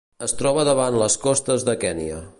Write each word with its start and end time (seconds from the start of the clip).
Es 0.27 0.31
troba 0.39 0.63
davant 0.69 0.97
les 1.03 1.19
costes 1.27 1.67
de 1.69 1.81
Kenya. 1.87 2.23